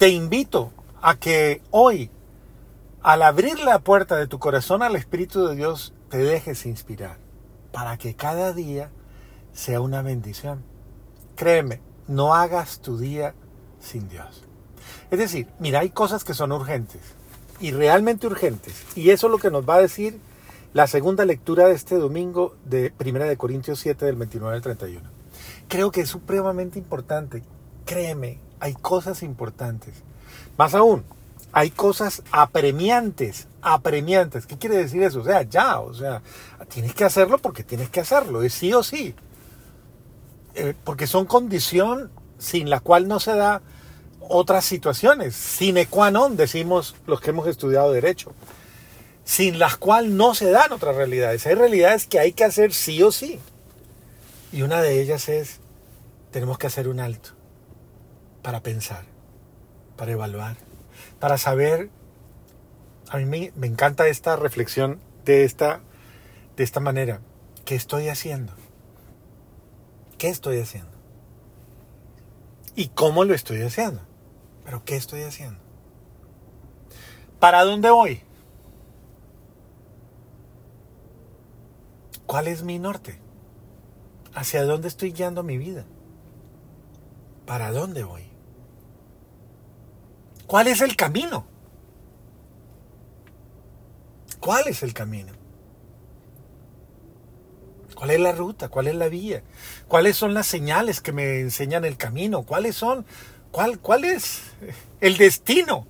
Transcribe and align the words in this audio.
te 0.00 0.08
invito 0.08 0.72
a 1.02 1.16
que 1.16 1.60
hoy, 1.70 2.10
al 3.02 3.20
abrir 3.20 3.58
la 3.58 3.80
puerta 3.80 4.16
de 4.16 4.26
tu 4.26 4.38
corazón 4.38 4.82
al 4.82 4.96
Espíritu 4.96 5.46
de 5.46 5.54
Dios, 5.54 5.92
te 6.08 6.16
dejes 6.16 6.64
inspirar 6.64 7.18
para 7.70 7.98
que 7.98 8.14
cada 8.14 8.54
día 8.54 8.90
sea 9.52 9.82
una 9.82 10.00
bendición. 10.00 10.64
Créeme, 11.36 11.82
no 12.08 12.34
hagas 12.34 12.80
tu 12.80 12.96
día 12.96 13.34
sin 13.78 14.08
Dios. 14.08 14.44
Es 15.10 15.18
decir, 15.18 15.48
mira, 15.58 15.80
hay 15.80 15.90
cosas 15.90 16.24
que 16.24 16.32
son 16.32 16.52
urgentes 16.52 17.02
y 17.60 17.72
realmente 17.72 18.26
urgentes. 18.26 18.86
Y 18.96 19.10
eso 19.10 19.26
es 19.26 19.30
lo 19.32 19.38
que 19.38 19.50
nos 19.50 19.68
va 19.68 19.74
a 19.74 19.82
decir 19.82 20.18
la 20.72 20.86
segunda 20.86 21.26
lectura 21.26 21.68
de 21.68 21.74
este 21.74 21.96
domingo 21.96 22.56
de 22.64 22.94
1 22.98 23.18
de 23.26 23.36
Corintios 23.36 23.80
7 23.80 24.06
del 24.06 24.16
29 24.16 24.56
al 24.56 24.62
31. 24.62 25.06
Creo 25.68 25.90
que 25.90 26.00
es 26.00 26.08
supremamente 26.08 26.78
importante. 26.78 27.42
Créeme, 27.84 28.38
hay 28.60 28.74
cosas 28.74 29.22
importantes. 29.22 29.94
Más 30.56 30.74
aún, 30.74 31.04
hay 31.52 31.70
cosas 31.70 32.22
apremiantes, 32.30 33.48
apremiantes. 33.62 34.46
¿Qué 34.46 34.56
quiere 34.56 34.76
decir 34.76 35.02
eso? 35.02 35.20
O 35.20 35.24
sea, 35.24 35.42
ya, 35.42 35.80
o 35.80 35.92
sea, 35.94 36.22
tienes 36.68 36.94
que 36.94 37.04
hacerlo 37.04 37.38
porque 37.38 37.64
tienes 37.64 37.88
que 37.90 38.00
hacerlo, 38.00 38.42
es 38.42 38.54
sí 38.54 38.72
o 38.72 38.82
sí. 38.82 39.14
Eh, 40.54 40.74
porque 40.84 41.06
son 41.06 41.24
condición 41.24 42.10
sin 42.38 42.70
la 42.70 42.80
cual 42.80 43.08
no 43.08 43.20
se 43.20 43.34
da 43.34 43.62
otras 44.20 44.64
situaciones, 44.64 45.34
sine 45.34 45.86
qua 45.86 46.10
non, 46.10 46.36
decimos 46.36 46.94
los 47.06 47.20
que 47.20 47.30
hemos 47.30 47.48
estudiado 47.48 47.90
derecho, 47.90 48.32
sin 49.24 49.58
las 49.58 49.76
cuales 49.76 50.12
no 50.12 50.34
se 50.34 50.50
dan 50.50 50.72
otras 50.72 50.94
realidades. 50.94 51.46
Hay 51.46 51.54
realidades 51.54 52.06
que 52.06 52.20
hay 52.20 52.32
que 52.32 52.44
hacer 52.44 52.72
sí 52.72 53.02
o 53.02 53.10
sí. 53.10 53.40
Y 54.52 54.62
una 54.62 54.82
de 54.82 55.00
ellas 55.00 55.28
es, 55.28 55.58
tenemos 56.30 56.58
que 56.58 56.68
hacer 56.68 56.86
un 56.86 57.00
alto 57.00 57.39
para 58.42 58.62
pensar, 58.62 59.04
para 59.96 60.12
evaluar, 60.12 60.56
para 61.18 61.38
saber, 61.38 61.90
a 63.08 63.18
mí 63.18 63.24
me, 63.54 63.66
encanta 63.66 64.08
esta 64.08 64.36
reflexión 64.36 65.00
de 65.24 65.44
esta, 65.44 65.80
de 66.56 66.64
esta 66.64 66.80
manera, 66.80 67.20
¿qué 67.64 67.74
estoy 67.74 68.08
haciendo? 68.08 68.52
¿Qué 70.18 70.28
estoy 70.28 70.58
haciendo? 70.60 70.90
¿Y 72.74 72.88
cómo 72.88 73.24
lo 73.24 73.34
estoy 73.34 73.62
haciendo? 73.62 74.00
Pero 74.64 74.84
¿qué 74.84 74.96
estoy 74.96 75.22
haciendo? 75.22 75.58
¿Para 77.38 77.64
dónde 77.64 77.90
voy? 77.90 78.22
¿Cuál 82.26 82.46
es 82.46 82.62
mi 82.62 82.78
norte? 82.78 83.18
¿Hacia 84.34 84.64
dónde 84.64 84.88
estoy 84.88 85.12
guiando 85.12 85.42
mi 85.42 85.58
vida? 85.58 85.84
¿Para 87.46 87.72
dónde 87.72 88.04
voy? 88.04 88.29
¿Cuál 90.50 90.66
es 90.66 90.80
el 90.80 90.96
camino? 90.96 91.46
¿Cuál 94.40 94.66
es 94.66 94.82
el 94.82 94.92
camino? 94.92 95.32
¿Cuál 97.94 98.10
es 98.10 98.18
la 98.18 98.32
ruta? 98.32 98.68
¿Cuál 98.68 98.88
es 98.88 98.96
la 98.96 99.06
vía? 99.06 99.44
¿Cuáles 99.86 100.16
son 100.16 100.34
las 100.34 100.48
señales 100.48 101.00
que 101.00 101.12
me 101.12 101.38
enseñan 101.38 101.84
el 101.84 101.96
camino? 101.96 102.42
¿Cuáles 102.42 102.74
son? 102.74 103.06
¿Cuál, 103.52 103.78
cuál 103.78 104.02
es 104.02 104.42
el 105.00 105.18
destino? 105.18 105.86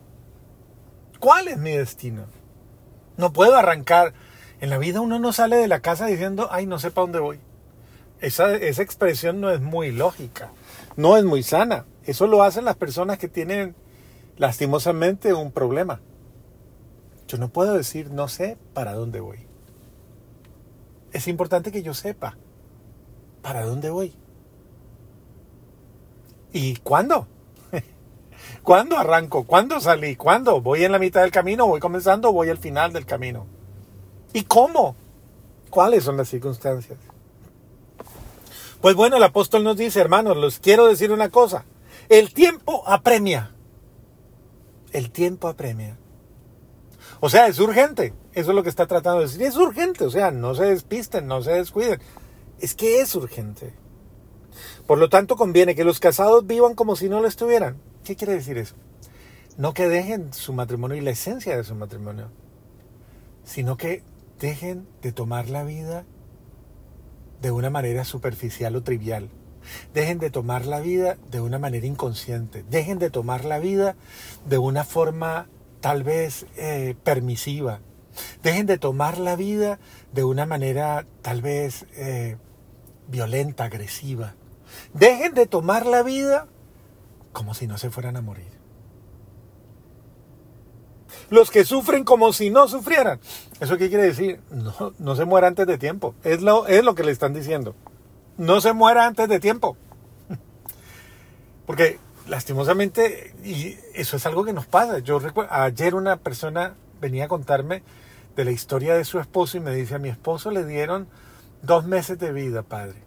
¿Cuál 1.21 1.49
es 1.49 1.57
mi 1.57 1.71
destino? 1.71 2.27
No 3.17 3.33
puedo 3.33 3.57
arrancar. 3.57 4.13
En 4.61 4.69
la 4.69 4.77
vida 4.77 5.01
uno 5.01 5.19
no 5.19 5.33
sale 5.33 5.57
de 5.57 5.69
la 5.69 5.81
casa 5.81 6.05
diciendo, 6.05 6.51
ay, 6.53 6.67
no 6.67 6.79
sé 6.79 6.91
para 6.91 7.05
dónde 7.05 7.21
voy. 7.21 7.41
Esa, 8.21 8.55
esa 8.57 8.83
expresión 8.83 9.41
no 9.41 9.51
es 9.53 9.63
muy 9.63 9.91
lógica, 9.91 10.53
no 10.97 11.17
es 11.17 11.25
muy 11.25 11.43
sana. 11.43 11.87
Eso 12.05 12.27
lo 12.27 12.43
hacen 12.43 12.67
las 12.67 12.77
personas 12.77 13.17
que 13.17 13.29
tienen 13.29 13.75
lastimosamente 14.41 15.33
un 15.33 15.53
problema. 15.53 16.01
Yo 17.29 17.39
no 17.39 17.51
puedo 17.51 17.75
decir, 17.75 18.11
no 18.11 18.27
sé 18.27 18.59
para 18.75 18.95
dónde 18.95 19.21
voy 19.21 19.51
es 21.13 21.29
importante 21.29 21.73
que 21.73 21.83
yo 21.83 21.95
sepa 21.95 22.37
para 23.43 23.65
dónde 23.65 23.91
voy. 23.91 24.15
¿Y 26.53 26.77
cuándo? 26.77 27.27
¿Cuándo 28.63 28.99
arranco? 28.99 29.45
¿Cuándo 29.45 29.81
salí? 29.81 30.17
¿Cuándo? 30.17 30.61
¿Voy 30.61 30.85
en 30.85 30.93
la 30.93 30.99
mitad 30.99 31.23
del 31.23 31.31
camino? 31.31 31.67
¿Voy 31.67 31.81
comenzando? 31.81 32.33
¿Voy 32.33 32.49
al 32.49 32.59
final 32.59 32.93
del 32.93 33.07
camino? 33.07 33.47
¿Y 34.33 34.43
cómo? 34.43 34.95
¿Cuáles 35.71 36.05
son 36.05 36.17
las 36.17 36.29
circunstancias? 36.29 36.99
Pues 38.81 38.95
bueno, 38.95 39.17
el 39.17 39.23
apóstol 39.23 39.63
nos 39.63 39.77
dice, 39.77 40.01
hermanos, 40.01 40.37
les 40.37 40.59
quiero 40.59 40.87
decir 40.87 41.13
una 41.13 41.29
cosa. 41.29 41.65
El 42.09 42.33
tiempo 42.33 42.83
apremia. 42.87 43.55
El 44.93 45.11
tiempo 45.11 45.49
apremia. 45.49 45.99
O 47.21 47.29
sea, 47.29 47.47
es 47.47 47.59
urgente. 47.59 48.15
Eso 48.33 48.51
es 48.51 48.57
lo 48.57 48.63
que 48.63 48.69
está 48.69 48.87
tratando 48.87 49.21
de 49.21 49.27
decir. 49.27 49.43
Es 49.43 49.57
urgente. 49.57 50.05
O 50.05 50.11
sea, 50.11 50.31
no 50.31 50.55
se 50.55 50.65
despisten, 50.65 51.27
no 51.27 51.43
se 51.43 51.53
descuiden. 51.53 52.01
Es 52.59 52.75
que 52.75 53.01
es 53.01 53.15
urgente. 53.15 53.75
Por 54.87 54.99
lo 54.99 55.09
tanto, 55.09 55.37
conviene 55.37 55.75
que 55.75 55.85
los 55.85 56.01
casados 56.01 56.47
vivan 56.47 56.75
como 56.75 56.97
si 56.97 57.09
no 57.09 57.21
lo 57.21 57.29
estuvieran. 57.29 57.77
¿Qué 58.05 58.17
quiere 58.17 58.35
decir 58.35 58.59
eso? 58.59 58.75
No 59.57 59.75
que 59.75 59.89
dejen 59.89 60.33
su 60.33 60.53
matrimonio 60.53 60.97
y 60.97 61.01
la 61.01 61.11
esencia 61.11 61.57
de 61.57 61.65
su 61.65 61.75
matrimonio, 61.75 62.31
sino 63.45 63.77
que 63.77 64.03
dejen 64.39 64.89
de 65.03 65.13
tomar 65.13 65.49
la 65.49 65.65
vida 65.65 66.05
de 67.41 67.51
una 67.51 67.71
manera 67.71 68.05
superficial 68.05 68.75
o 68.77 68.83
trivial. 68.83 69.31
Dejen 69.95 70.19
de 70.19 70.31
tomar 70.31 70.67
la 70.67 70.81
vida 70.81 71.17
de 71.31 71.41
una 71.41 71.59
manera 71.59 71.87
inconsciente. 71.87 72.65
Dejen 72.71 72.99
de 72.99 73.11
tomar 73.11 73.45
la 73.45 73.59
vida 73.59 73.97
de 74.47 74.59
una 74.59 74.85
forma 74.85 75.49
tal 75.81 76.03
vez 76.03 76.47
eh, 76.57 76.95
permisiva. 77.05 77.81
Dejen 78.43 78.67
de 78.67 78.79
tomar 78.79 79.19
la 79.19 79.37
vida 79.37 79.79
de 80.13 80.25
una 80.25 80.47
manera 80.47 81.07
tal 81.23 81.43
vez 81.43 81.87
eh, 81.97 82.37
violenta, 83.09 83.65
agresiva. 83.65 84.35
Dejen 84.95 85.35
de 85.35 85.47
tomar 85.47 85.87
la 85.87 86.03
vida 86.03 86.47
como 87.33 87.55
si 87.55 87.67
no 87.67 87.79
se 87.79 87.91
fueran 87.91 88.17
a 88.17 88.23
morir. 88.23 88.61
Los 91.29 91.51
que 91.51 91.65
sufren 91.65 92.05
como 92.05 92.33
si 92.33 92.51
no 92.51 92.67
sufrieran. 92.67 93.21
¿Eso 93.61 93.77
qué 93.77 93.89
quiere 93.89 94.05
decir? 94.05 94.41
No, 94.51 94.95
no 94.99 95.17
se 95.17 95.25
muera 95.25 95.47
antes 95.47 95.67
de 95.67 95.79
tiempo. 95.79 96.15
Es 96.25 96.43
lo, 96.43 96.67
es 96.67 96.85
lo 96.85 96.95
que 96.95 97.05
le 97.05 97.13
están 97.13 97.35
diciendo. 97.35 97.75
No 98.41 98.63
se 98.63 98.73
muera 98.73 99.07
antes 99.07 99.29
de 99.29 99.39
tiempo. 99.39 99.77
Porque 101.67 101.99
lastimosamente, 102.27 103.35
y 103.45 103.77
eso 103.93 104.17
es 104.17 104.25
algo 104.25 104.47
que 104.47 104.55
nos 104.55 104.65
pasa. 104.65 105.01
Yo 105.01 105.19
recuerdo, 105.19 105.53
ayer 105.53 105.95
una 105.95 106.17
persona 106.17 106.75
venía 107.03 107.27
a 107.27 107.29
contarme 107.29 107.83
de 108.37 108.47
la 108.47 108.51
historia 108.51 108.95
de 108.95 109.05
su 109.05 109.19
esposo 109.19 109.59
y 109.59 109.61
me 109.61 109.75
dice, 109.75 109.97
a 109.97 109.99
mi 109.99 110.09
esposo 110.09 110.51
le 110.51 110.65
dieron 110.65 111.07
dos 111.61 111.85
meses 111.85 112.19
de 112.19 112.33
vida, 112.33 112.63
padre. 112.63 113.03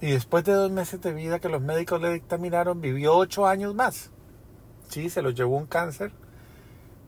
Y 0.00 0.12
después 0.12 0.44
de 0.44 0.52
dos 0.52 0.70
meses 0.70 1.00
de 1.00 1.12
vida 1.12 1.40
que 1.40 1.48
los 1.48 1.60
médicos 1.60 2.00
le 2.00 2.12
dictaminaron, 2.12 2.80
vivió 2.80 3.16
ocho 3.16 3.48
años 3.48 3.74
más. 3.74 4.10
Sí, 4.88 5.10
se 5.10 5.20
lo 5.20 5.30
llevó 5.30 5.56
un 5.56 5.66
cáncer, 5.66 6.12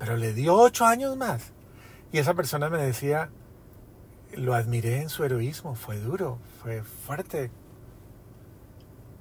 pero 0.01 0.17
le 0.17 0.33
dio 0.33 0.57
ocho 0.57 0.85
años 0.85 1.17
más. 1.17 1.53
Y 2.11 2.19
esa 2.19 2.35
persona 2.35 2.69
me 2.69 2.79
decía, 2.79 3.31
lo 4.35 4.55
admiré 4.55 5.03
en 5.03 5.09
su 5.09 5.25
heroísmo, 5.25 5.75
fue 5.75 5.99
duro, 5.99 6.39
fue 6.63 6.83
fuerte, 6.83 7.51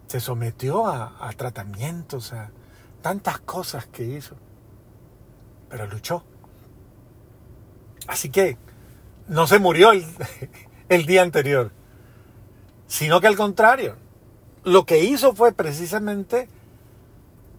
se 0.08 0.20
sometió 0.20 0.88
a, 0.88 1.32
tratamientos, 1.36 2.34
a 2.34 2.52
tantas 3.02 3.40
cosas 3.40 3.88
que 3.88 4.04
hizo, 4.04 4.36
pero 5.70 5.88
luchó. 5.88 6.24
Así 8.08 8.30
que 8.30 8.58
no 9.28 9.48
se 9.48 9.60
murió 9.60 9.92
el, 9.92 10.06
el, 10.90 11.06
día 11.06 11.24
anterior, 11.24 11.72
sino 12.88 13.20
que 13.20 13.28
al 13.28 13.36
contrario, 13.36 13.98
lo 14.64 14.86
que 14.86 15.04
hizo 15.04 15.36
fue 15.36 15.52
precisamente 15.52 16.50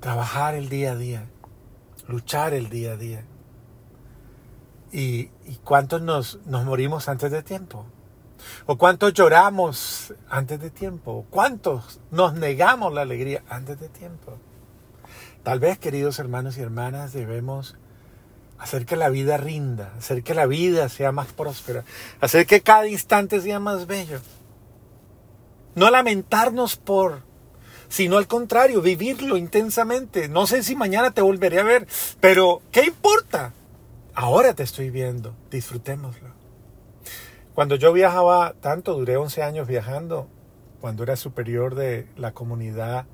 trabajar 0.01 0.55
el 0.55 0.69
día 0.69 0.93
a 0.93 0.97
día, 0.97 1.27
luchar 2.07 2.55
el 2.55 2.71
día 2.71 2.93
a 2.93 2.97
día. 2.97 3.25
¿Y, 4.93 5.31
cuántos 5.65 6.03
nos, 6.03 6.39
nos 6.47 6.65
morimos 6.65 7.09
antes 7.09 7.31
de 7.31 7.43
tiempo? 7.43 7.87
¿O 8.67 8.79
cuántos 8.79 9.13
lloramos 9.13 10.15
antes 10.29 10.61
de 10.61 10.71
tiempo? 10.71 11.27
¿Cuántos 11.31 12.01
nos 12.11 12.35
negamos 12.35 12.93
la 12.93 13.03
alegría 13.03 13.43
antes 13.49 13.79
de 13.81 13.89
tiempo? 13.89 14.39
Tal 15.43 15.61
vez, 15.61 15.79
queridos 15.79 16.19
hermanos 16.19 16.57
y 16.59 16.63
hermanas, 16.63 17.13
debemos 17.13 17.77
hacer 18.59 18.87
que 18.87 18.97
la 18.97 19.09
vida 19.09 19.37
rinda, 19.37 19.93
hacer 19.99 20.23
que 20.23 20.35
la 20.35 20.47
vida 20.47 20.89
sea 20.89 21.13
más 21.13 21.29
próspera, 21.29 21.85
hacer 22.21 22.47
que 22.47 22.61
cada 22.61 22.87
instante 22.87 23.41
sea 23.41 23.61
más 23.61 23.87
bello. 23.87 24.21
No 25.75 25.91
lamentarnos 25.91 26.77
por, 26.77 27.23
sino 27.89 28.19
al 28.19 28.27
contrario, 28.27 28.83
vivirlo 28.83 29.37
intensamente. 29.37 30.29
No 30.29 30.47
sé 30.47 30.63
si 30.63 30.75
mañana 30.75 31.13
te 31.13 31.23
volveré 31.23 31.61
a 31.61 31.65
ver, 31.65 31.87
pero 32.21 32.63
¿qué 32.73 32.85
importa? 32.85 33.53
Ahora 34.21 34.53
te 34.53 34.65
estoy 34.65 34.91
viendo, 34.91 35.37
disfrutémoslo. 35.49 36.31
Cuando 37.55 37.77
yo 37.77 37.93
viajaba 37.93 38.53
tanto, 38.61 38.95
duré 38.95 39.17
11 39.17 39.45
años 39.45 39.69
viajando, 39.69 40.27
cuando 40.81 41.05
era 41.05 41.15
superior 41.15 41.77
de 41.77 42.09
la 42.17 42.33
comunidad 42.33 43.07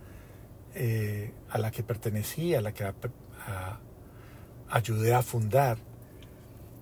eh, 0.75 1.35
a 1.51 1.59
la 1.59 1.71
que 1.71 1.83
pertenecí, 1.83 2.55
a 2.55 2.63
la 2.63 2.73
que 2.73 2.91
ayudé 4.71 5.13
a 5.13 5.21
fundar, 5.21 5.77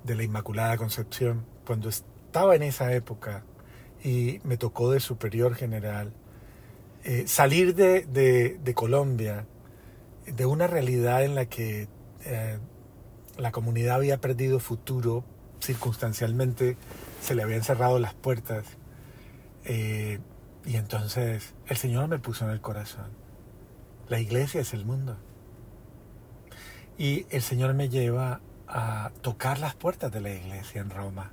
de 0.04 0.14
la 0.14 0.22
Inmaculada 0.22 0.76
Concepción, 0.76 1.44
cuando 1.66 1.88
estaba 1.88 2.54
en 2.54 2.62
esa 2.62 2.92
época 2.92 3.42
y 4.04 4.40
me 4.44 4.56
tocó 4.56 4.92
de 4.92 5.00
superior 5.00 5.56
general, 5.56 6.12
eh, 7.02 7.24
salir 7.26 7.74
de, 7.74 8.72
Colombia, 8.76 9.46
de 10.26 10.46
una 10.46 10.68
realidad 10.68 11.24
en 11.24 11.34
la 11.34 11.46
que 11.46 11.88
eh, 12.24 12.58
la 13.38 13.52
comunidad 13.52 13.96
había 13.96 14.20
perdido 14.20 14.60
futuro, 14.60 15.24
circunstancialmente 15.60 16.76
se 17.20 17.34
le 17.34 17.42
habían 17.42 17.62
cerrado 17.62 17.98
las 17.98 18.14
puertas, 18.14 18.64
eh, 19.64 20.18
y 20.64 20.76
entonces 20.76 21.54
el 21.66 21.76
Señor 21.76 22.08
me 22.08 22.18
puso 22.18 22.44
en 22.44 22.50
el 22.50 22.60
corazón, 22.60 23.10
la 24.08 24.20
iglesia 24.20 24.60
es 24.60 24.74
el 24.74 24.84
mundo. 24.84 25.16
Y 26.98 27.26
el 27.30 27.42
Señor 27.42 27.74
me 27.74 27.88
lleva 27.88 28.40
a 28.68 29.10
tocar 29.22 29.58
las 29.58 29.74
puertas 29.74 30.12
de 30.12 30.20
la 30.20 30.30
iglesia 30.30 30.80
en 30.80 30.90
Roma. 30.90 31.32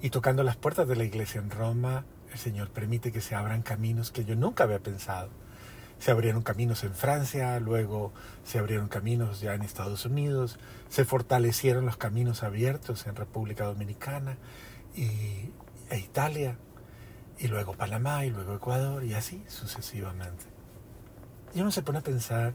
Y 0.00 0.10
tocando 0.10 0.42
las 0.42 0.56
puertas 0.56 0.88
de 0.88 0.96
la 0.96 1.04
iglesia 1.04 1.40
en 1.40 1.50
Roma, 1.50 2.04
el 2.32 2.38
Señor 2.38 2.70
permite 2.70 3.12
que 3.12 3.20
se 3.20 3.34
abran 3.34 3.62
caminos 3.62 4.10
que 4.10 4.24
yo 4.24 4.34
nunca 4.34 4.64
había 4.64 4.80
pensado. 4.80 5.28
Se 6.04 6.10
abrieron 6.10 6.42
caminos 6.42 6.84
en 6.84 6.92
Francia, 6.92 7.58
luego 7.60 8.12
se 8.44 8.58
abrieron 8.58 8.88
caminos 8.88 9.40
ya 9.40 9.54
en 9.54 9.62
Estados 9.62 10.04
Unidos, 10.04 10.58
se 10.90 11.06
fortalecieron 11.06 11.86
los 11.86 11.96
caminos 11.96 12.42
abiertos 12.42 13.06
en 13.06 13.16
República 13.16 13.64
Dominicana 13.64 14.36
y, 14.94 15.08
e 15.88 15.98
Italia, 15.98 16.58
y 17.38 17.48
luego 17.48 17.72
Panamá, 17.72 18.26
y 18.26 18.30
luego 18.30 18.54
Ecuador, 18.54 19.02
y 19.02 19.14
así 19.14 19.42
sucesivamente. 19.48 20.44
Y 21.54 21.62
uno 21.62 21.70
se 21.70 21.80
pone 21.80 22.00
a 22.00 22.02
pensar 22.02 22.52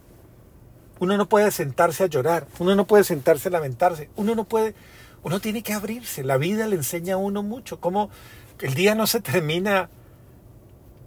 uno 0.99 1.17
no 1.17 1.27
puede 1.27 1.49
sentarse 1.49 2.03
a 2.03 2.07
llorar, 2.07 2.45
uno 2.59 2.75
no 2.75 2.85
puede 2.85 3.03
sentarse 3.03 3.47
a 3.47 3.51
lamentarse, 3.51 4.11
uno 4.15 4.35
no 4.35 4.43
puede, 4.43 4.75
uno 5.23 5.39
tiene 5.39 5.63
que 5.63 5.73
abrirse. 5.73 6.23
La 6.23 6.37
vida 6.37 6.67
le 6.67 6.75
enseña 6.75 7.15
a 7.15 7.17
uno 7.17 7.41
mucho, 7.41 7.79
como 7.79 8.11
el 8.59 8.75
día 8.75 8.93
no 8.93 9.07
se 9.07 9.21
termina 9.21 9.89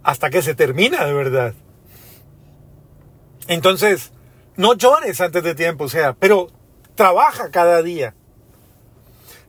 hasta 0.01 0.29
que 0.29 0.41
se 0.41 0.55
termina 0.55 1.05
de 1.05 1.13
verdad. 1.13 1.53
Entonces, 3.47 4.11
no 4.55 4.73
llores 4.75 5.19
antes 5.21 5.43
de 5.43 5.55
tiempo, 5.55 5.85
o 5.85 5.89
sea, 5.89 6.13
pero 6.13 6.49
trabaja 6.95 7.51
cada 7.51 7.81
día. 7.81 8.13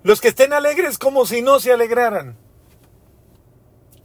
Los 0.02 0.20
que 0.20 0.28
estén 0.28 0.52
alegres 0.52 0.98
como 0.98 1.26
si 1.26 1.42
no 1.42 1.60
se 1.60 1.72
alegraran 1.72 2.36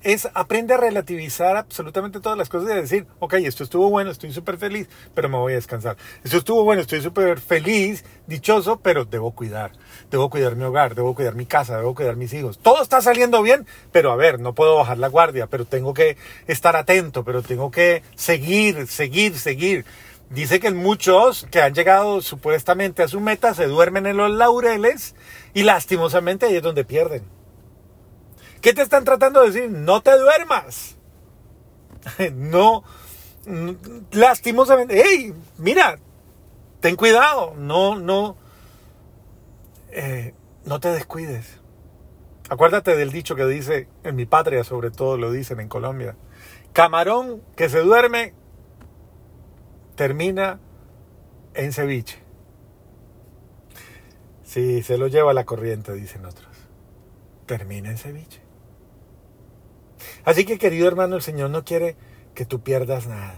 es 0.04 0.30
aprende 0.34 0.74
a 0.74 0.78
relativizar 0.78 1.57
absolutamente 1.57 2.19
todas 2.19 2.38
las 2.38 2.50
cosas 2.50 2.72
y 2.72 2.75
decir, 2.75 3.07
ok, 3.19 3.34
esto 3.36 3.63
estuvo 3.63 3.90
bueno, 3.90 4.12
estoy 4.12 4.31
súper 4.31 4.57
feliz, 4.57 4.88
pero 5.13 5.30
me 5.30 5.38
voy 5.38 5.54
a 5.54 5.56
descansar. 5.57 5.98
Esto 6.24 6.38
estuvo 6.38 6.63
bueno, 6.63 6.81
estoy 6.81 7.01
súper 7.01 7.40
feliz, 7.40 8.06
dichoso, 8.28 8.80
pero 8.80 9.06
debo 9.06 9.31
cuidar. 9.31 9.72
Debo 10.10 10.30
cuidar 10.30 10.56
mi 10.56 10.63
hogar, 10.63 10.96
debo 10.96 11.16
cuidar 11.16 11.36
mi 11.36 11.46
casa, 11.46 11.78
debo 11.78 11.96
cuidar 11.96 12.16
mis 12.16 12.34
hijos. 12.34 12.60
Todo 12.60 12.81
está 12.81 13.01
saliendo 13.01 13.42
bien, 13.42 13.66
pero 13.92 14.12
a 14.12 14.16
ver, 14.16 14.40
no 14.40 14.54
puedo 14.54 14.75
bajar 14.75 14.98
la 14.98 15.07
guardia, 15.07 15.48
pero 15.48 15.66
tengo 15.66 15.94
que 15.94 16.18
estar 16.48 16.75
atento, 16.75 17.24
pero 17.24 17.42
tengo 17.42 17.72
que 17.72 18.04
seguir, 18.16 18.88
seguir, 18.88 19.38
seguir. 19.38 19.86
Dice 20.30 20.60
que 20.60 20.69
muchos 20.72 21.48
que 21.50 21.60
han 21.60 21.74
llegado 21.74 22.22
supuestamente 22.22 23.02
a 23.02 23.07
su 23.07 23.19
meta 23.19 23.56
se 23.56 23.66
duermen 23.66 24.06
en 24.06 24.18
los 24.18 24.30
laureles 24.30 25.16
y 25.56 25.63
lastimosamente 25.63 26.45
ahí 26.45 26.56
es 26.56 26.62
donde 26.62 26.86
pierden. 26.86 27.39
¿Qué 28.62 28.74
te 28.74 28.82
están 28.82 29.06
tratando 29.06 29.42
de 29.42 29.52
decir? 29.52 29.70
No 29.70 30.02
te 30.02 30.18
duermas. 30.18 30.98
No, 32.34 32.84
lastimosamente, 34.12 35.02
hey, 35.04 35.34
mira, 35.58 36.00
ten 36.80 36.96
cuidado, 36.96 37.54
no, 37.58 38.00
no, 38.00 38.38
eh, 39.92 40.34
no 40.66 40.80
te 40.80 40.90
descuides. 40.90 41.60
Acuérdate 42.50 42.96
del 42.96 43.12
dicho 43.12 43.36
que 43.36 43.46
dice, 43.46 43.88
en 44.04 44.16
mi 44.16 44.26
patria 44.26 44.64
sobre 44.64 44.92
todo 44.92 45.18
lo 45.18 45.32
dicen 45.32 45.60
en 45.60 45.68
Colombia, 45.68 46.16
camarón 46.74 47.42
que 47.56 47.70
se 47.70 47.80
duerme 47.80 48.34
termina 49.96 50.60
en 51.54 51.74
ceviche. 51.74 52.20
Si 54.44 54.82
se 54.82 54.98
lo 54.98 55.08
lleva 55.08 55.34
la 55.34 55.44
corriente, 55.44 55.94
dicen 55.94 56.26
otros. 56.26 56.48
Termina 57.46 57.92
en 57.92 57.98
ceviche. 57.98 58.49
Así 60.30 60.46
que 60.46 60.60
querido 60.60 60.88
hermano, 60.88 61.16
el 61.16 61.24
Señor 61.24 61.50
no 61.50 61.66
quiere 61.66 61.96
que 62.36 62.46
tú 62.46 62.62
pierdas 62.62 63.08
nada. 63.08 63.34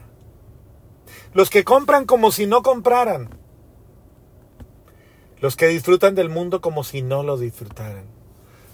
Los 1.33 1.49
que 1.49 1.63
compran 1.63 2.03
como 2.03 2.33
si 2.33 2.47
no 2.47 2.63
compraran. 2.63 3.29
Los 5.39 5.55
que 5.55 5.67
disfrutan 5.67 6.15
del 6.15 6.27
mundo 6.27 6.59
como 6.59 6.83
si 6.83 7.01
no 7.01 7.23
lo 7.23 7.37
disfrutaran. 7.37 8.03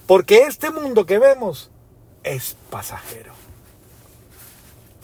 Porque 0.08 0.46
este 0.48 0.72
mundo 0.72 1.06
que 1.06 1.20
vemos 1.20 1.70
es 2.24 2.58
pasajero. 2.72 3.34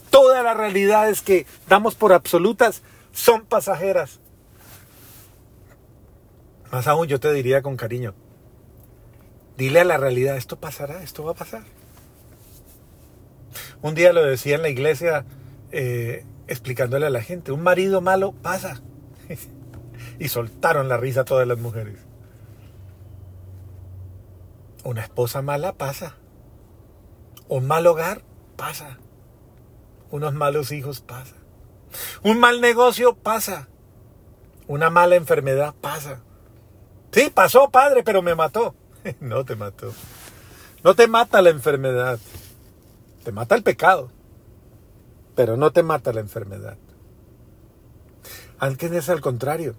Todas 0.09 0.43
las 0.43 0.57
realidades 0.57 1.21
que 1.21 1.45
damos 1.67 1.93
por 1.93 2.13
absolutas 2.13 2.81
son 3.11 3.45
pasajeras. 3.45 4.21
Más 6.71 6.87
aún 6.87 7.07
yo 7.07 7.19
te 7.19 7.31
diría 7.31 7.61
con 7.61 7.77
cariño, 7.77 8.15
dile 9.55 9.81
a 9.81 9.85
la 9.85 9.97
realidad, 9.97 10.35
esto 10.35 10.55
pasará, 10.59 11.03
esto 11.03 11.23
va 11.23 11.33
a 11.33 11.35
pasar. 11.35 11.61
Un 13.83 13.95
día 13.95 14.13
lo 14.13 14.23
decía 14.23 14.55
en 14.55 14.61
la 14.61 14.69
iglesia 14.69 15.25
eh, 15.71 16.25
explicándole 16.47 17.05
a 17.05 17.09
la 17.09 17.21
gente, 17.21 17.51
un 17.51 17.61
marido 17.61 17.99
malo 17.99 18.31
pasa. 18.31 18.81
y 20.19 20.29
soltaron 20.29 20.87
la 20.87 20.97
risa 20.97 21.25
todas 21.25 21.45
las 21.45 21.59
mujeres. 21.59 21.99
Una 24.85 25.01
esposa 25.01 25.41
mala 25.41 25.73
pasa. 25.73 26.15
Un 27.49 27.67
mal 27.67 27.85
hogar 27.85 28.23
pasa. 28.55 28.99
Unos 30.11 30.33
malos 30.33 30.71
hijos 30.71 31.01
pasa. 31.01 31.35
Un 32.23 32.39
mal 32.39 32.61
negocio 32.61 33.15
pasa. 33.15 33.67
Una 34.65 34.89
mala 34.89 35.17
enfermedad 35.17 35.75
pasa. 35.81 36.21
Sí, 37.11 37.29
pasó, 37.33 37.69
padre, 37.69 38.01
pero 38.03 38.21
me 38.21 38.33
mató. 38.33 38.75
no 39.19 39.43
te 39.43 39.57
mató. 39.57 39.93
No 40.85 40.95
te 40.95 41.07
mata 41.07 41.41
la 41.41 41.49
enfermedad. 41.49 42.17
Te 43.23 43.31
mata 43.31 43.55
el 43.55 43.63
pecado, 43.63 44.09
pero 45.35 45.57
no 45.57 45.71
te 45.71 45.83
mata 45.83 46.13
la 46.13 46.19
enfermedad. 46.19 46.77
Antes 48.59 48.91
es 48.91 49.09
al 49.09 49.21
contrario. 49.21 49.75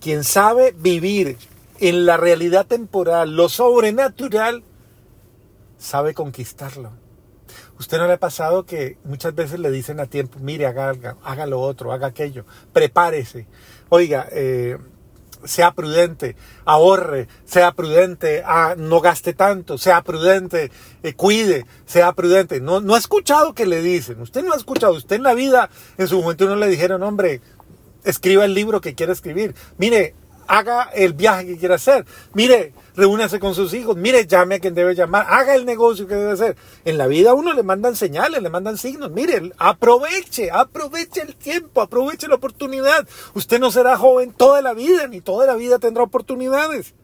Quien 0.00 0.24
sabe 0.24 0.74
vivir 0.76 1.36
en 1.78 2.06
la 2.06 2.16
realidad 2.16 2.66
temporal, 2.66 3.36
lo 3.36 3.48
sobrenatural, 3.48 4.62
sabe 5.78 6.14
conquistarlo. 6.14 6.92
¿Usted 7.78 7.98
no 7.98 8.06
le 8.06 8.14
ha 8.14 8.18
pasado 8.18 8.66
que 8.66 8.98
muchas 9.04 9.34
veces 9.34 9.58
le 9.58 9.70
dicen 9.70 10.00
a 10.00 10.06
tiempo, 10.06 10.38
mire, 10.38 10.66
haga, 10.66 11.16
haga 11.22 11.46
lo 11.46 11.60
otro, 11.60 11.92
haga 11.92 12.08
aquello, 12.08 12.44
prepárese? 12.72 13.46
Oiga, 13.88 14.28
eh, 14.30 14.76
sea 15.44 15.72
prudente, 15.72 16.36
ahorre, 16.64 17.28
sea 17.44 17.72
prudente, 17.72 18.42
ah, 18.44 18.74
no 18.76 19.00
gaste 19.00 19.32
tanto, 19.32 19.78
sea 19.78 20.02
prudente, 20.02 20.70
eh, 21.02 21.14
cuide, 21.14 21.66
sea 21.86 22.12
prudente. 22.12 22.60
No, 22.60 22.80
no 22.80 22.94
ha 22.94 22.98
escuchado 22.98 23.54
que 23.54 23.66
le 23.66 23.82
dicen, 23.82 24.20
usted 24.20 24.42
no 24.42 24.52
ha 24.52 24.56
escuchado, 24.56 24.94
usted 24.94 25.16
en 25.16 25.22
la 25.22 25.34
vida, 25.34 25.70
en 25.98 26.08
su 26.08 26.20
momento 26.20 26.46
no 26.46 26.56
le 26.56 26.68
dijeron, 26.68 27.02
hombre, 27.02 27.40
escriba 28.04 28.44
el 28.44 28.54
libro 28.54 28.80
que 28.80 28.94
quiere 28.94 29.12
escribir, 29.12 29.54
mire, 29.78 30.14
haga 30.50 30.90
el 30.94 31.12
viaje 31.12 31.46
que 31.46 31.58
quiere 31.58 31.74
hacer, 31.74 32.04
mire, 32.34 32.72
reúnase 32.96 33.38
con 33.38 33.54
sus 33.54 33.72
hijos, 33.72 33.96
mire, 33.96 34.26
llame 34.26 34.56
a 34.56 34.58
quien 34.58 34.74
debe 34.74 34.96
llamar, 34.96 35.24
haga 35.28 35.54
el 35.54 35.64
negocio 35.64 36.08
que 36.08 36.16
debe 36.16 36.32
hacer. 36.32 36.56
En 36.84 36.98
la 36.98 37.06
vida 37.06 37.34
uno 37.34 37.52
le 37.52 37.62
mandan 37.62 37.94
señales, 37.94 38.42
le 38.42 38.50
mandan 38.50 38.76
signos, 38.76 39.12
mire, 39.12 39.52
aproveche, 39.58 40.50
aproveche 40.50 41.22
el 41.22 41.36
tiempo, 41.36 41.80
aproveche 41.80 42.26
la 42.26 42.34
oportunidad. 42.34 43.06
Usted 43.34 43.60
no 43.60 43.70
será 43.70 43.96
joven 43.96 44.32
toda 44.36 44.60
la 44.60 44.74
vida, 44.74 45.06
ni 45.06 45.20
toda 45.20 45.46
la 45.46 45.54
vida 45.54 45.78
tendrá 45.78 46.02
oportunidades. 46.02 46.94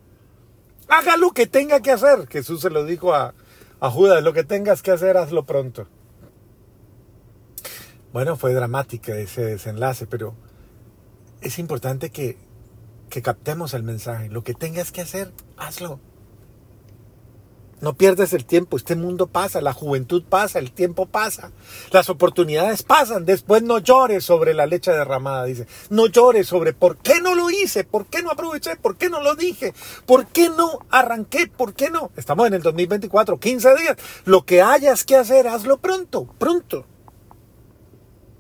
Haga 0.89 1.17
lo 1.17 1.31
que 1.31 1.47
tenga 1.47 1.81
que 1.81 1.93
hacer. 1.93 2.27
Jesús 2.27 2.61
se 2.63 2.71
lo 2.71 2.85
dijo 2.85 3.15
a, 3.15 3.33
a 3.79 3.91
Judas, 3.91 4.25
lo 4.25 4.33
que 4.33 4.43
tengas 4.43 4.83
que 4.83 4.91
hacer, 4.91 5.17
hazlo 5.17 5.45
pronto. 5.45 5.87
Bueno, 8.13 8.37
fue 8.37 8.55
dramática 8.55 9.17
ese 9.17 9.45
desenlace, 9.45 10.09
pero 10.09 10.35
es 11.43 11.61
importante 11.61 12.11
que 12.11 12.46
que 13.09 13.23
captemos 13.23 13.75
el 13.75 13.83
mensaje. 13.83 14.29
Lo 14.29 14.43
que 14.45 14.55
tengas 14.55 14.93
que 14.93 15.01
hacer, 15.01 15.33
hazlo. 15.57 16.01
No 17.79 17.95
pierdes 17.95 18.33
el 18.33 18.47
tiempo, 18.47 18.79
este 18.79 18.97
mundo 18.97 19.27
pasa, 19.27 19.61
la 19.61 19.75
juventud 19.75 20.25
pasa, 20.25 20.59
el 20.59 20.73
tiempo 20.73 21.05
pasa, 21.05 21.53
las 21.91 22.09
oportunidades 22.09 22.83
pasan, 22.83 23.27
después 23.27 23.63
no 23.63 23.79
llores 23.79 24.25
sobre 24.25 24.55
la 24.55 24.65
leche 24.65 24.93
derramada, 24.93 25.45
dice, 25.45 25.67
no 25.91 26.07
llores 26.07 26.47
sobre 26.47 26.73
por 26.73 26.97
qué 26.97 27.21
no 27.21 27.35
lo 27.35 27.51
hice, 27.51 27.85
por 27.85 28.07
qué 28.07 28.23
no 28.23 28.31
aproveché, 28.31 28.77
por 28.77 28.97
qué 28.97 29.11
no 29.11 29.21
lo 29.21 29.35
dije, 29.35 29.75
por 30.07 30.27
qué 30.27 30.49
no 30.49 30.87
arranqué, 30.89 31.49
por 31.49 31.75
qué 31.75 31.91
no. 31.91 32.11
Estamos 32.17 32.47
en 32.47 32.55
el 32.55 32.63
2024, 32.63 33.39
15 33.39 33.75
días, 33.77 33.97
lo 34.25 34.47
que 34.47 34.63
hayas 34.63 35.05
que 35.05 35.17
hacer, 35.17 35.47
hazlo 35.47 35.77
pronto, 35.77 36.27
pronto. 36.39 36.87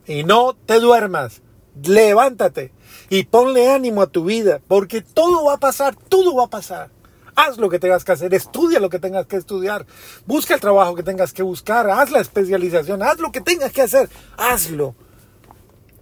Y 0.07 0.25
no 0.25 0.55
te 0.55 0.81
duermas, 0.81 1.43
levántate 1.85 2.73
y 3.09 3.25
ponle 3.25 3.71
ánimo 3.71 4.03
a 4.03 4.07
tu 4.07 4.25
vida, 4.25 4.61
porque 4.67 5.01
todo 5.01 5.45
va 5.45 5.55
a 5.55 5.61
pasar, 5.61 5.97
todo 5.97 6.35
va 6.35 6.45
a 6.45 6.51
pasar. 6.51 6.91
Haz 7.35 7.59
lo 7.59 7.69
que 7.69 7.79
tengas 7.79 8.05
que 8.05 8.13
hacer, 8.13 8.33
estudia 8.33 8.81
lo 8.81 8.89
que 8.89 8.99
tengas 8.99 9.27
que 9.27 9.37
estudiar, 9.37 9.87
busca 10.25 10.55
el 10.55 10.61
trabajo 10.61 10.95
que 10.95 11.03
tengas 11.03 11.35
que 11.35 11.43
buscar, 11.43 11.89
haz 11.91 12.11
la 12.11 12.21
especialización, 12.21 13.03
haz 13.03 13.19
lo 13.19 13.31
que 13.31 13.43
tengas 13.43 13.73
que 13.73 13.83
hacer, 13.83 14.09
hazlo. 14.39 14.95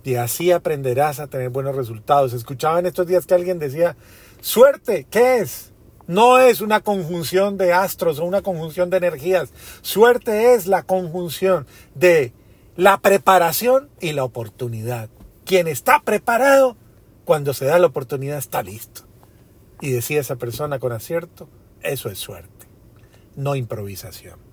Y 0.04 0.14
así 0.16 0.52
aprenderás 0.52 1.18
a 1.18 1.26
tener 1.26 1.48
buenos 1.48 1.74
resultados. 1.74 2.34
Escuchaba 2.34 2.78
en 2.78 2.86
estos 2.86 3.06
días 3.06 3.26
que 3.26 3.34
alguien 3.34 3.58
decía, 3.58 3.96
suerte, 4.40 5.06
¿qué 5.10 5.38
es? 5.38 5.72
No 6.06 6.38
es 6.38 6.60
una 6.60 6.80
conjunción 6.80 7.56
de 7.56 7.72
astros 7.72 8.18
o 8.18 8.26
una 8.26 8.42
conjunción 8.42 8.90
de 8.90 8.98
energías. 8.98 9.50
Suerte 9.80 10.52
es 10.52 10.66
la 10.66 10.82
conjunción 10.82 11.66
de 11.94 12.34
la 12.76 12.98
preparación 12.98 13.88
y 14.00 14.12
la 14.12 14.24
oportunidad. 14.24 15.08
Quien 15.44 15.68
está 15.68 16.00
preparado, 16.00 16.76
cuando 17.24 17.54
se 17.54 17.66
da 17.66 17.78
la 17.78 17.86
oportunidad, 17.86 18.38
está 18.38 18.62
listo. 18.62 19.02
Y 19.80 19.90
decía 19.90 20.20
esa 20.20 20.36
persona 20.36 20.78
con 20.78 20.92
acierto, 20.92 21.48
eso 21.82 22.08
es 22.08 22.18
suerte, 22.18 22.66
no 23.36 23.54
improvisación. 23.54 24.44